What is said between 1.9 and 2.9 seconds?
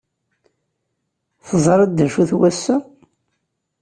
d acu-t wass-a?